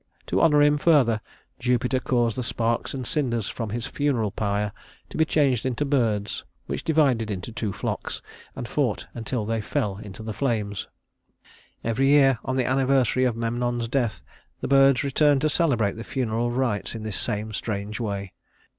To 0.25 0.41
honor 0.41 0.63
him 0.63 0.79
further, 0.79 1.21
Jupiter 1.59 1.99
caused 1.99 2.35
the 2.35 2.41
sparks 2.41 2.95
and 2.95 3.05
cinders 3.05 3.47
from 3.47 3.69
his 3.69 3.85
funeral 3.85 4.31
pyre 4.31 4.71
to 5.09 5.15
be 5.17 5.25
changed 5.25 5.63
into 5.63 5.85
birds, 5.85 6.43
which 6.65 6.83
divided 6.83 7.29
into 7.29 7.51
two 7.51 7.71
flocks 7.71 8.19
and 8.55 8.67
fought 8.67 9.05
until 9.13 9.45
they 9.45 9.61
fell 9.61 9.97
into 9.99 10.23
the 10.23 10.33
flames. 10.33 10.87
Every 11.83 12.07
year, 12.07 12.39
on 12.43 12.55
the 12.55 12.65
anniversary 12.65 13.25
of 13.25 13.35
Memnon's 13.37 13.87
death, 13.87 14.23
the 14.59 14.67
birds 14.67 15.03
returned 15.03 15.41
to 15.41 15.49
celebrate 15.51 15.91
the 15.93 16.03
funeral 16.03 16.49
rites 16.49 16.95
in 16.95 17.03
this 17.03 17.19
same 17.19 17.53
strange 17.53 17.99
way. 17.99 18.33